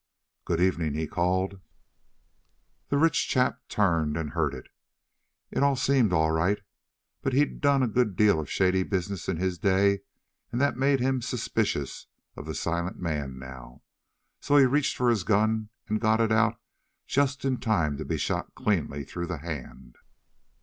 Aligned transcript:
"'Good 0.45 0.59
evening!' 0.59 0.95
he 0.95 1.05
called. 1.05 1.59
"The 2.89 2.97
rich 2.97 3.27
chap 3.29 3.59
turned 3.69 4.17
and 4.17 4.31
heard; 4.31 4.67
it 5.51 5.61
all 5.61 5.75
seemed 5.75 6.11
all 6.11 6.31
right, 6.31 6.59
but 7.21 7.33
he'd 7.33 7.61
done 7.61 7.83
a 7.83 7.87
good 7.87 8.15
deal 8.15 8.39
of 8.39 8.49
shady 8.49 8.81
business 8.81 9.29
in 9.29 9.37
his 9.37 9.59
day, 9.59 9.99
and 10.51 10.59
that 10.59 10.75
made 10.75 11.01
him 11.01 11.21
suspicious 11.21 12.07
of 12.35 12.47
the 12.47 12.55
silent 12.55 12.97
man 12.97 13.37
now. 13.37 13.83
So 14.39 14.57
he 14.57 14.65
reached 14.65 14.97
for 14.97 15.07
his 15.11 15.23
gun 15.23 15.69
and 15.87 16.01
got 16.01 16.19
it 16.19 16.31
out 16.31 16.59
just 17.05 17.45
in 17.45 17.57
time 17.59 17.97
to 17.97 18.03
be 18.05 18.17
shot 18.17 18.55
cleanly 18.55 19.03
through 19.05 19.27
the 19.27 19.37
hand. 19.37 19.97